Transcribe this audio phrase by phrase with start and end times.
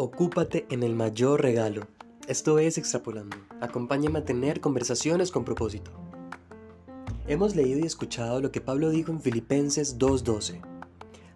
[0.00, 1.88] Ocúpate en el mayor regalo.
[2.28, 3.36] Esto es Extrapolando.
[3.60, 5.90] Acompáñame a tener conversaciones con propósito.
[7.26, 10.60] Hemos leído y escuchado lo que Pablo dijo en Filipenses 2.12.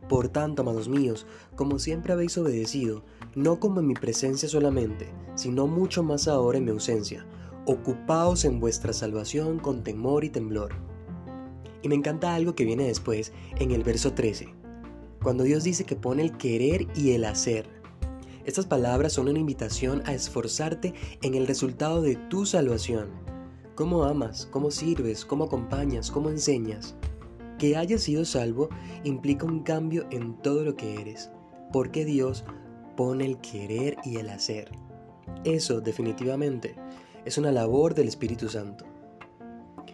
[0.09, 1.27] Por tanto, amados míos,
[1.57, 3.03] como siempre habéis obedecido,
[3.35, 7.27] no como en mi presencia solamente, sino mucho más ahora en mi ausencia,
[7.67, 10.71] ocupaos en vuestra salvación con temor y temblor.
[11.83, 14.55] Y me encanta algo que viene después, en el verso 13,
[15.21, 17.82] cuando Dios dice que pone el querer y el hacer
[18.45, 23.11] estas palabras son una invitación a esforzarte en el resultado de tu salvación.
[23.77, 24.49] ¿Cómo amas?
[24.51, 25.25] ¿Cómo sirves?
[25.25, 26.11] ¿Cómo acompañas?
[26.11, 26.97] ¿Cómo enseñas?
[27.59, 28.69] Que hayas sido salvo
[29.05, 31.31] implica un cambio en todo lo que eres,
[31.73, 32.45] porque Dios
[32.97, 34.73] pone el querer y el hacer.
[35.45, 36.75] Eso definitivamente
[37.25, 38.85] es una labor del Espíritu Santo.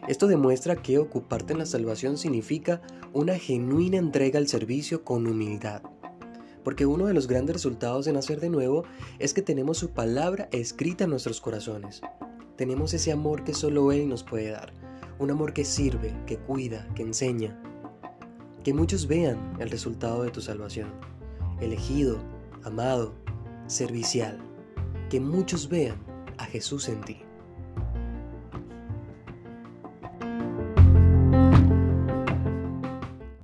[0.09, 2.80] Esto demuestra que ocuparte en la salvación significa
[3.12, 5.83] una genuina entrega al servicio con humildad
[6.69, 8.85] porque uno de los grandes resultados de nacer de nuevo
[9.19, 12.02] es que tenemos su palabra escrita en nuestros corazones.
[12.57, 14.74] Tenemos ese amor que solo Él nos puede dar,
[15.19, 17.59] un amor que sirve, que cuida, que enseña.
[18.63, 20.91] Que muchos vean el resultado de tu salvación,
[21.59, 22.19] elegido,
[22.65, 23.15] amado,
[23.66, 24.37] servicial.
[25.09, 25.96] Que muchos vean
[26.37, 27.23] a Jesús en ti.